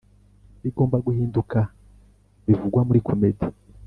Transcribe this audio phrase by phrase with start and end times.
[0.63, 1.59] bigomba guhinduka
[2.47, 3.45] bivugwa muri komedi